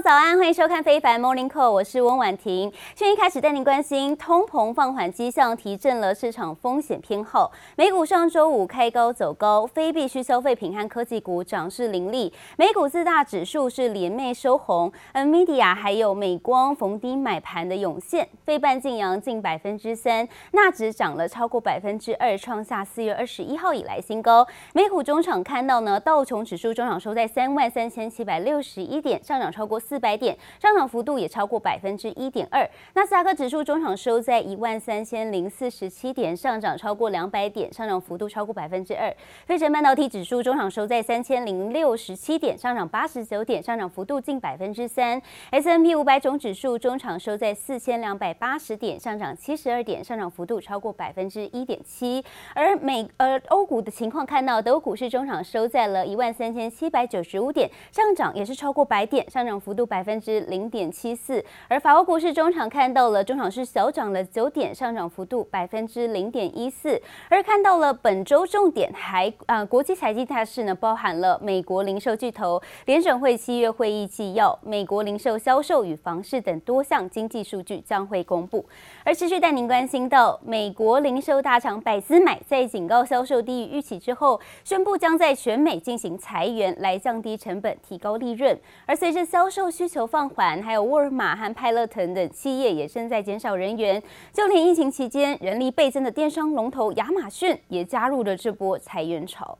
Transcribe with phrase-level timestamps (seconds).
[0.00, 2.72] 早安，欢迎收看《非凡 Morning Call》，我是温婉婷。
[2.96, 7.52] 先一开始带您关心，通膨放缓迹象提振了市场风险偏好。
[7.76, 12.32] 美股上周五开高走高，非必需消费品和科技股涨势凌厉。
[12.56, 24.44] 美股四大指数是连袂收红，NVIDIA 还有美光逢低买盘的涌现，费半劲扬近百分之三，纳指涨了超过百分之二，创下四月二十一号以来新高。
[24.72, 29.81] 美股中场看到呢，道琼指数中场收在三万三千七百六十一点，上涨超过。
[29.82, 32.66] 四百点，上涨幅度也超过百分之一点二。
[32.94, 39.14] 纳斯达克指数中场收在一万三千零四十七点，上涨超过两百点，上涨幅度超过百分之二。
[39.44, 45.20] 费城半导体指数中场收在三千零六十七点，上涨八十九点，上涨幅度近百分之三。
[45.50, 52.22] S&P 五百种指数中场收在四千两百八十点，上涨七十二点，上涨幅度超过百分之一点七。
[52.54, 59.52] 而美呃欧股的情况看到，德股市中场收在了一万三千七百九十五点，上涨也是超过百点，上涨。
[59.62, 78.62] 幅幅度百分之零点七四，而法国股市中场看到了中场是小涨了九点，上涨幅度百分之零点一四，而看到了本周重点还啊、国际财经大事呢，包含了美国零售巨头联准会七月会议纪要、美国零售销售与房市等多项经济数据将会公布，
[79.06, 94.01] 而持续带您关心到美国零售大厂百思买在警告销售低于预期之后，宣布将在全美进行裁员来降低成本、提高利润，而随着销售受需求放缓，还有沃尔玛和派乐腾等企业也正在减少人员，
[94.31, 99.57] 就连疫情期间人力倍增的电商龙头亚马逊也加入了这波裁员潮。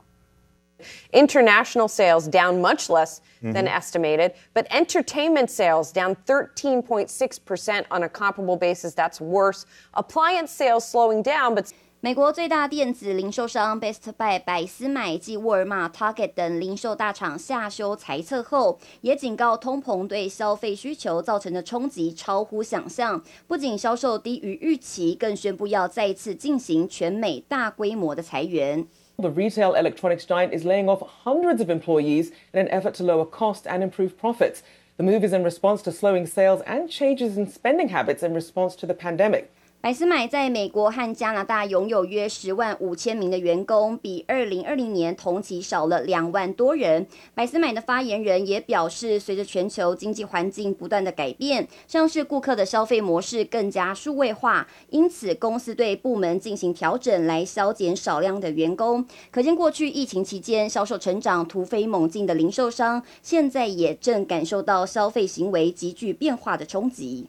[1.11, 8.55] International sales down much less than estimated, but entertainment sales down 13.6% on a comparable
[8.55, 8.94] basis.
[8.94, 9.63] That's worse.
[9.94, 28.85] Appliance sales slowing down, but 美国最大电子零售商 Best Buy 百思买继沃尔玛、Target 等零售大厂下修财测后，也警告通膨对消费需求造成的冲击超乎想象，不仅销售低于预期，更宣布要再次进行全美大规模的裁员。
[29.18, 33.63] The retail electronics giant is laying off hundreds of employees in an effort to lower cost
[33.63, 34.59] and improve profits.
[34.97, 38.75] The move is in response to slowing sales and changes in spending habits in response
[38.75, 39.50] to the pandemic.
[39.82, 47.04] 百思买在美国和加拿大拥有约十万五千名的员工，比二零二零年同期少了两万多人。
[47.34, 59.04] 百思买的发言人也表示，随着全球经济环境不断的改变，像是顾客的消费模式更加数位化，因此公司对部门进行调整来削减少量的员工。
[59.32, 67.26] 可见过去疫情期间销售成长突飞猛进的零售商，现在也正感受到消费行为急剧变化的冲击。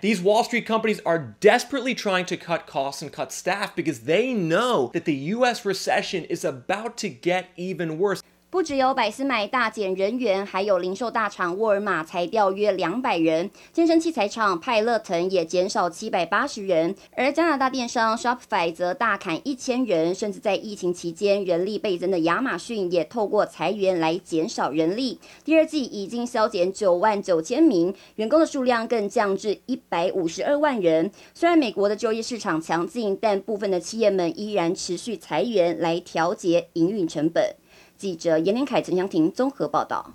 [0.00, 4.32] These Wall Street companies are desperately trying to cut costs and cut staff because they
[4.32, 5.64] know that the U.S.
[5.64, 8.22] recession is about to get even worse.
[8.50, 25.20] 不只有百思买大减人员，还有零售大厂沃尔玛裁掉约两百人，健身器材厂派乐腾也减少七百八十人，而加拿大电商 Shopify 则大砍一千人，甚至在疫情期间人力倍增的亚马逊也透过裁员来减少人力。
[25.44, 31.12] 第二季已经削减九万九千名员工的数量，更降至一百五十二万人。
[31.34, 37.54] 虽然美国的就业市场强劲，但部分的企业们依然持续裁员来调节营运成本。
[37.98, 40.12] 记者严连凯、陈祥婷综合报道。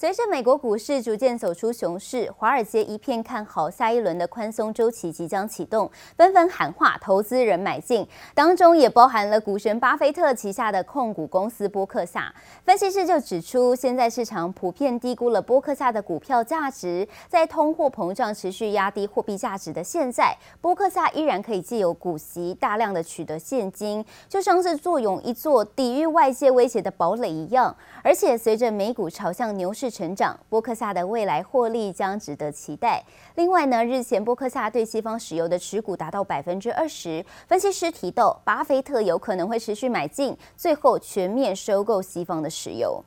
[0.00, 12.34] 随着美国股市逐渐走出熊市，华尔街一片看好下一轮的宽松周期即将启动，纷纷喊话投资人买进，当中也包含了股神巴菲特旗下的控股公司波克夏。
[12.64, 27.76] 分析师就指出，现在市场普遍低估了波克夏的股票价值，在通货膨胀持续压低货币价值的现在，波克夏依然可以借由股息大量的取得现金，就像是坐拥一座抵御外界威胁的堡垒一样。
[28.02, 33.02] 而且随着美股朝向牛市成长，波克夏的未来获利将值得期待。
[33.34, 43.04] 另外呢，日前波克夏对西方石油的持股达到百分之二十，分析师提到，巴菲特有可能会持续买进，最后全面收购西方的石油。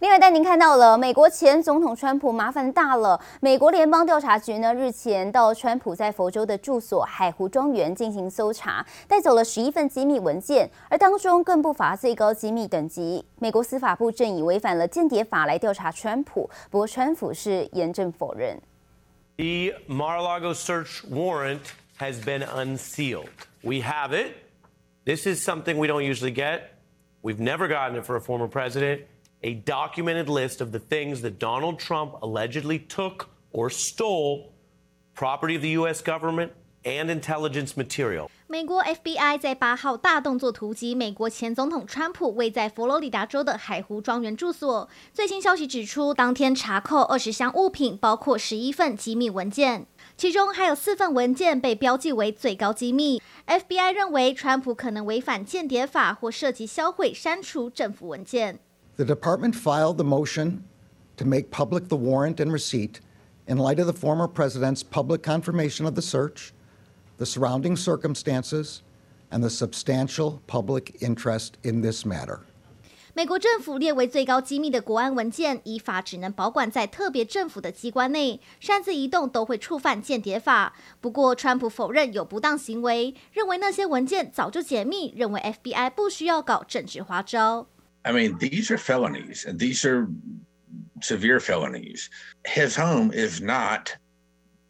[0.00, 3.20] 另外，带您看到了美国前总统川普麻烦大了。
[3.40, 13.24] 美国联邦调查局呢，日前到川普在佛州的住所海湖庄园进行搜查，带走了十一份机密文件，而当中更不乏最高机密等级。
[13.38, 18.60] 美国司法部正以违反了间谍法来调查川普，不过川普是严正否认。
[19.36, 21.60] The Mar-a-Lago search warrant
[21.98, 23.28] has been unsealed.
[23.62, 24.32] We have it.
[25.04, 26.60] This is something we don't usually get.
[27.22, 29.00] We've never gotten it for a former president.
[29.46, 34.54] A documented list of the things that Donald Trump allegedly took or stole
[35.14, 36.00] property of the U.S.
[36.00, 36.52] government
[36.82, 38.30] and intelligence material.
[38.46, 44.88] 美国 FBI 在八号大动作突击美国前总统川普位在佛罗里达州的海湖庄园住所。
[45.12, 49.86] 最新消息指出，当天查扣二十箱物品，包括十一份机密文件，
[50.16, 53.20] 其中还有四份文件被标记为最高机密。
[53.46, 58.60] FBI 认为川普可能违反间谍法或涉及销毁、删除政府文件。
[58.97, 60.63] The department filed the motion
[61.17, 62.99] to make public the warrant and receipt
[63.47, 66.51] in light of the former president's public confirmation of the search.
[67.17, 68.81] The surrounding circumstances
[69.29, 72.39] and the substantial public interest in this matter.
[73.13, 80.73] 美国政府列为最高机密的国安文件，依法只能保管在特别政府的机关内，擅自移动都会触犯间谍法。
[81.01, 87.67] 不过，川普否认有不当行为，认为那些文件早就解密，认为 FBI 不需要搞政治花招。
[88.04, 90.08] I mean, these are felonies, and these are
[91.02, 92.10] severe felonies.
[92.46, 93.96] His home is not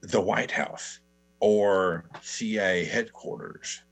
[0.03, 1.01] the White House.
[1.41, 3.83] or CIA headquarters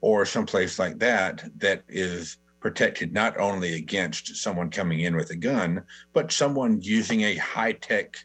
[0.00, 5.36] or someplace like that that is protected not only against someone coming in with a
[5.36, 8.16] gun, but someone using a high tech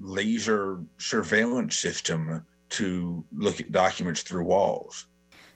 [0.00, 5.06] laser surveillance system to look at documents through walls.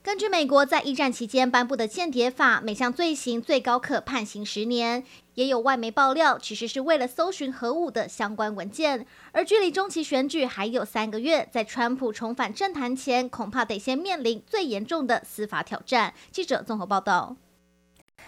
[0.03, 5.05] 根据美国在一战期间颁布的间谍法，每项罪行最高可判刑十年。
[5.35, 9.07] 也有外媒爆料，其实是为了搜寻核武的相关文件。
[9.31, 16.13] 而距离中期选举还有三个月，在川普重返政坛前，恐怕得先面临最严重的司法挑战。
[16.29, 17.37] 记者综合报道。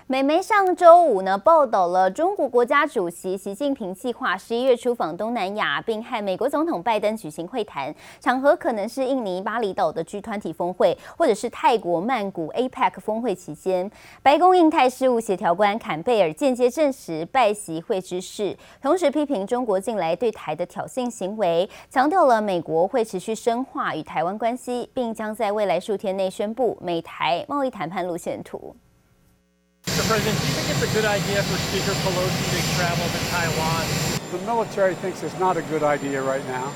[0.07, 13.89] 美媒上周五呢报道了中国国家主席习近平计划十一月出访东南亚，并和美国总统拜登举行会谈，场合可能是印尼巴厘岛的 G 团体峰会，或者是泰国曼谷 APEC 峰会期间。
[14.21, 28.75] 白宫印太事务协调官坎贝尔间接证实拜习会之事，同时批评中国近来对台的挑衅行为，强调了美国会持续深化与台湾关系，并将在未来数天内宣布美台贸易谈判路线图。
[29.87, 30.07] Mr.
[30.09, 33.85] President, do you think it's a good idea for Speaker Pelosi to travel to Taiwan?
[34.31, 36.71] The military thinks it's not a good idea right now,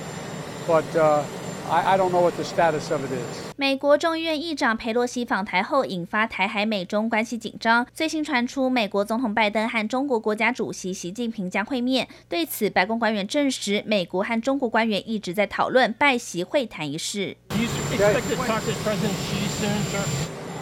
[0.67, 1.23] but uh,
[1.69, 3.49] I, I don't know what the status of it is.
[3.57, 7.85] 美国众议院议长佩洛西访台后，引发台海美中关系紧张。
[7.93, 12.07] 最新传出，美国总统拜登和中国国家主席习近平将会面。
[12.29, 17.35] 对此，白宫官员证实，美国和中国官员一直在讨论拜习会谈一事。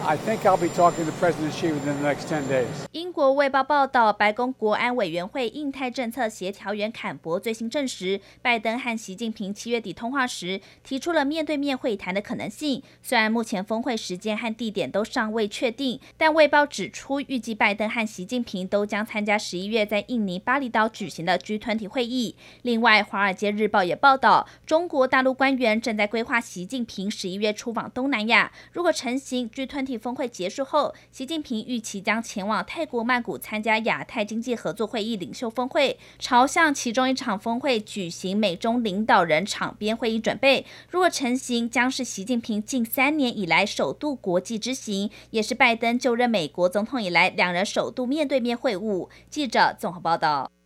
[0.08, 2.64] I think I'll be talking to President Xi within the next 10 days.
[2.92, 12.82] 英国卫报报道，白宫国安委员会印太政策协调员坎博最新证实，拜登和习近平七月底通话时提出了面对面会谈的可能性。
[13.02, 22.34] 虽然目前峰会时间和地点都尚未确定，但卫报指出，预计拜登和习近平都将参加十一月在印尼巴厘岛举行的 G20 会议。
[22.62, 40.64] 另外，《华尔街日报》也报道，中国大陆官员正在规划习近平十一月出访东南亚，如果成行，G20 峰会结束后，习近平预期将前往泰国曼谷参加亚太经济合作会议领袖峰会，朝向其中一场峰会举行美中领导人场边会议准备。
[40.90, 49.08] 如果成行，将是习近平近三年以来首度国际之行，也是拜登就任美国总统以来两人首度面对面会晤。
[49.28, 50.57] 记者综合报道。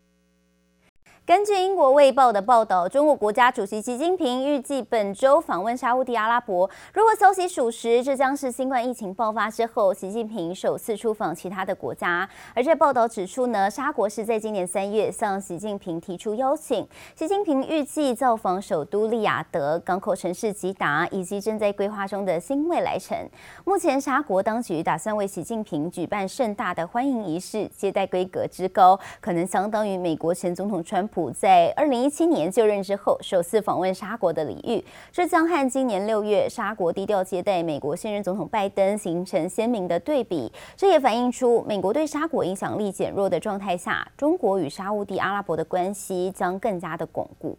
[1.25, 6.69] 根据英国《卫报》的报道，中国国家主席习近平预计本周访问沙乌地阿拉伯。
[6.93, 12.27] 如果消息属实，这将是新冠疫情爆发之后，习近平首次出访其他的国家。
[12.53, 16.85] 而这报道指出呢，沙国是在今年三月向习近平提出邀请。
[17.15, 23.17] 习近平预计造访首都利雅得、港口城市吉达以及正在规划中的新未来城。
[23.63, 31.12] 目前，沙国当局打算为习近平举办盛大的欢迎仪式，接待规格之高，可能相当于美国前总统川普。
[31.13, 40.51] 普在二零一七年就任之后首次访问沙国的礼遇，这将和今年六月沙国低调接待美国现任总统拜登形成鲜明的对比。
[40.75, 47.55] 这也反映出美国对沙国影响力减弱的状态下，中国与沙乌地阿拉伯的关系将更加的巩固。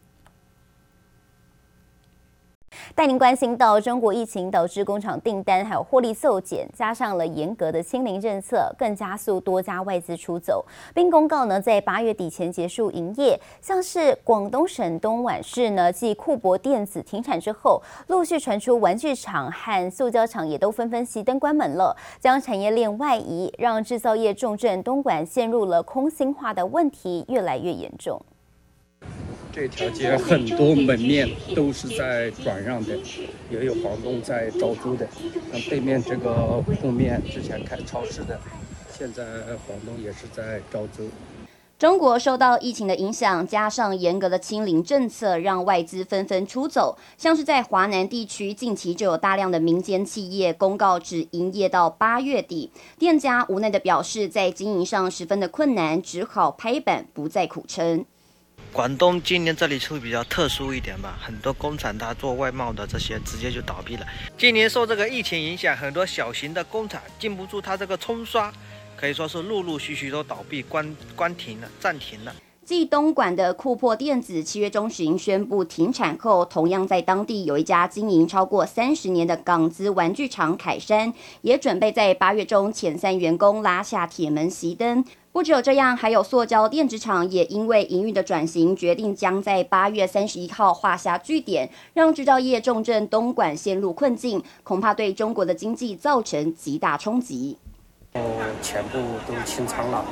[2.95, 10.65] 带您关心到中国疫情导致工厂订单还有获利骤减，加上了严格的清零政策，更加速多家外资出走，
[10.95, 13.39] 并公告呢在八月底前结束营业。
[13.61, 28.21] 像是广东省东莞市呢，继库博电子停产之后，陆续传出玩具厂和塑胶厂也都纷纷熄灯关门了，将产业链外移，让制造业重镇东莞陷入了空心化的问题越来越严重。
[29.55, 32.99] 这条街很多门面都是在转让的，
[33.49, 35.07] 也有房东在招租的。
[35.53, 38.41] 像对面这个铺面之前开超市的，
[38.93, 39.23] 现在
[39.69, 41.09] 房东也是在招租。
[41.79, 46.99] 中国受到疫情的影响，加上严格的清零政策，让外资纷纷出走。
[47.17, 58.05] 像是在华南地区，近期就有大量的民间企业公告只营业到八月底，店家无奈的表示，在经营上十分的困难，只好拍板不再苦撑。
[58.73, 64.07] 广东今年这里会比较特殊一点吧，很多工厂它做外贸的这些直接就倒闭了。
[64.37, 68.53] 今年受这个疫情影响，很多小型的工厂禁不住它这个冲刷。
[68.97, 72.35] 可以说是陆陆续续都倒闭、关关停了、暂停了。
[72.65, 85.05] 继东莞的库珀电子七月中旬宣布停产后，同样在当地有一家经营超过三十年的港资玩具厂凯山，也准备在八月中遣散员工，拉下铁门熄灯。
[85.35, 97.59] 不只有这样，还有塑胶电子厂也因为营运的转型，决定将在八月三十一号画下句点，让制造业重镇东莞陷入困境，恐怕对中国的经济造成极大冲击。
[98.13, 98.23] 哦
[98.63, 100.05] 全部都清仓了，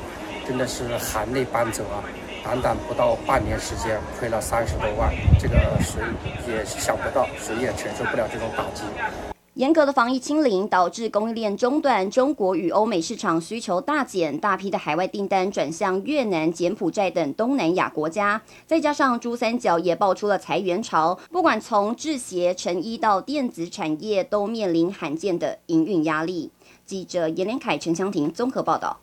[0.45, 2.03] 真的是含泪搬走啊！
[2.43, 6.03] 短短不到半年时间，亏了三十多万，这个谁
[6.45, 9.32] 也想不到，谁也承受不了这种打击。
[9.55, 18.41] 严格的防疫清零导致供应链中断，中国与欧美市场需求大减，大批的海外订单转向越南、柬埔寨等东南亚国家。
[18.65, 26.49] 再加上珠三角也爆出了裁员潮，不管从制鞋、成衣到电子产业，都面临罕见的营运压力。
[26.83, 29.02] 记者严连凯、陈湘婷综合报道。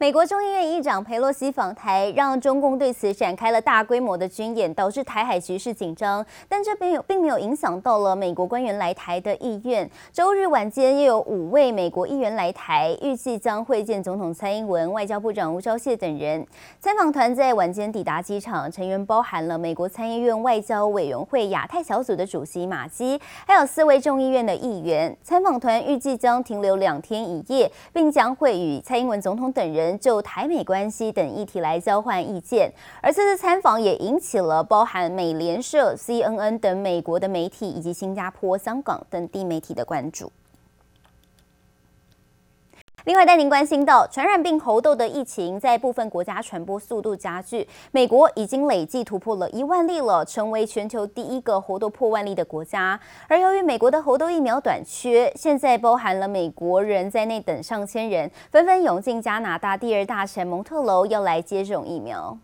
[0.00, 6.24] 美国众议院议长佩洛西访台，让中共对此展开了大规模的军演，导致台海局势紧张。
[6.48, 9.86] 但这并有并没有影响到了美国官员来台的意愿。
[10.10, 16.46] 周日晚间又有五位美国议员来台，预计将会见总统蔡英文、外交部长吴钊燮等人。
[16.78, 25.14] 参访团在晚间抵达机场，成员包含了美国参议院外交委员会亚太小组的主席马基，还有四位众议院的议员。
[25.22, 29.89] 参访团预计将停留两天一夜，并将会与蔡英文总统等人。
[29.98, 40.30] 就台美关系等议题来交换意见，而这次参访也引起了包含美联社、CNN 等美国的媒体以及新加坡、香港等地媒体的关注。
[43.04, 53.00] 另外，带您关心到传染病猴痘的疫情在部分国家传播速度加剧，美国已经累计突破了一万例了，成为全球第一个猴痘破万例的国家。
[53.26, 62.36] 而由于美国的猴痘疫苗短缺，现在包含了美国人在内等上千人纷纷涌进加拿大第二大城蒙特娄，要来接种疫苗。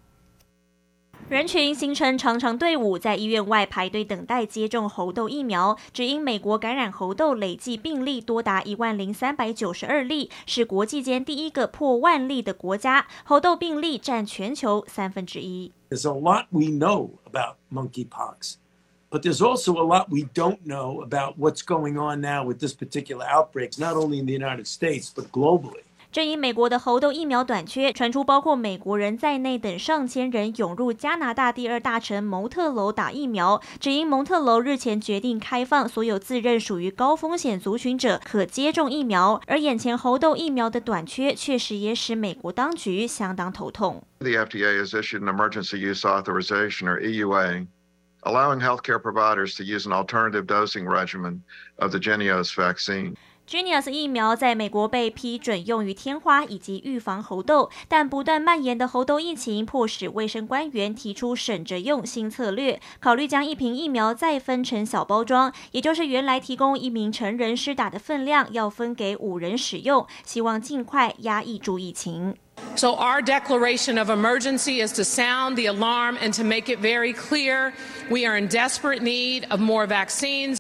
[1.28, 5.76] 人群形成长长队伍，在医院外排队等待接种猴痘疫苗。
[5.92, 13.08] 只因美国感染猴痘累计病例多达一万零三百九十二例，是国际间第一个破万例的国家。
[13.24, 15.72] 猴痘病例占全球三分之一。
[15.90, 18.54] There's a lot we know about monkeypox,
[19.10, 22.72] but there's also a lot we don't know about what's going on now with this
[22.72, 25.85] particular outbreak, not only in the United States, but globally.
[26.12, 33.60] 正因美国的猴痘疫苗短缺，传出包括美国人在内等上千人涌入加拿大第二大城蒙特楼打疫苗。
[33.78, 44.02] 只因蒙特楼日前决定开放所有自认属于高风险族群者可接种疫苗，而眼前猴痘疫苗的短缺，确实也使美国当局相当头痛。
[44.20, 47.66] The FDA has issued an emergency use authorization, or EUA,
[48.22, 51.40] allowing healthcare providers to use an alternative dosing regimen
[51.76, 53.14] of the Jynneos vaccine.
[53.48, 72.34] Jynneos 疫苗在美国被批准用于天花以及预防猴痘，但不断蔓延的猴痘疫情迫使卫生官员提出省着用新策略，考虑将一瓶疫苗再分成小包装，也就是原来提供一名成人施打的分量，要分给五人使用，希望尽快压抑住疫情。
[72.74, 77.72] So our declaration of emergency is to sound the alarm and to make it very clear
[78.10, 80.56] we are in desperate need of more vaccines.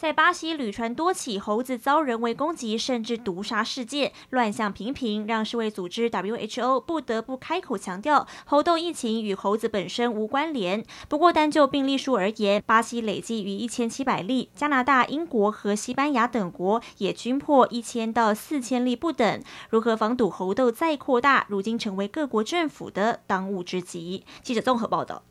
[0.00, 10.82] 在巴西屡传多起猴子遭人为攻击甚至毒杀事件，乱象频频，让世卫组织 WHO 不得不开口强调，猴痘疫情与猴子本身无关联。
[11.10, 19.42] 不过，单就病例数而言，巴西累计逾一千七百例，加拿大、英国和西班牙等国也均破一千到四千例不等。
[19.68, 24.24] 如何防堵猴痘再扩大，如今成为各国政府的当务之急。
[24.42, 25.24] 记者综合报道。